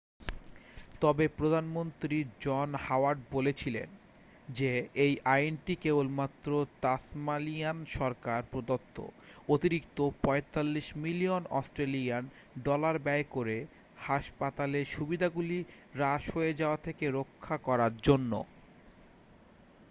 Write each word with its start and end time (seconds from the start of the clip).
তবে 1.01 1.25
প্রধানমন্ত্রী 1.37 2.17
John 2.41 2.69
Howard 2.85 3.19
বলেছিলেন 3.31 3.89
যে 4.49 4.71
এই 5.05 5.13
আইনটি 5.27 5.73
কেবলমাত্র 5.75 6.49
তাসমানিয়ান 6.81 7.77
সরকার 7.97 8.39
প্রদত্ত 8.51 8.97
অতিরিক্ত 9.49 9.97
45 10.23 10.87
মিলিয়ন 11.03 11.41
অস্ট্রেলিয়ান 11.51 12.23
ডলার 12.63 12.95
ব্যয় 12.99 13.25
করে 13.31 13.57
হাসপাতালের 14.07 14.85
সুবিধাগুলি 14.87 15.59
হ্রাস 15.95 16.23
হয়ে 16.35 16.53
যাওয়া 16.53 16.77
থেকে 16.77 17.05
রক্ষা 17.11 17.55
করার 17.67 17.93
জন্য 18.03 18.31